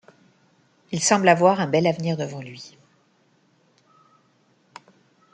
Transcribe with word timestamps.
Il 0.91 0.99
semble 1.03 1.29
avoir 1.29 1.59
un 1.59 1.67
bel 1.67 1.85
avenir 1.85 2.17
devant 2.17 2.41
lui. 2.41 2.75